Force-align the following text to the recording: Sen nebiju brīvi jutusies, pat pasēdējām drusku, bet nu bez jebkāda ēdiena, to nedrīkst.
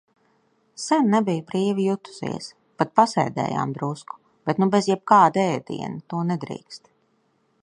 Sen 0.83 1.11
nebiju 1.15 1.43
brīvi 1.51 1.85
jutusies, 1.89 2.49
pat 2.83 2.95
pasēdējām 3.01 3.77
drusku, 3.77 4.21
bet 4.49 4.63
nu 4.65 4.73
bez 4.77 4.93
jebkāda 4.95 5.49
ēdiena, 5.55 6.05
to 6.13 6.27
nedrīkst. 6.33 6.95